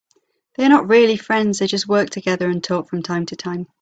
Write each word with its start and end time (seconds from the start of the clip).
They 0.55 0.65
are 0.65 0.69
not 0.69 0.89
really 0.89 1.15
friends, 1.15 1.59
they 1.59 1.67
just 1.67 1.87
work 1.87 2.09
together 2.09 2.49
and 2.49 2.63
talk 2.63 2.89
from 2.89 3.03
time 3.03 3.27
to 3.27 3.35
time. 3.35 3.67